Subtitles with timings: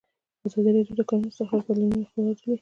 [0.47, 2.55] ازادي راډیو د د کانونو استخراج بدلونونه څارلي.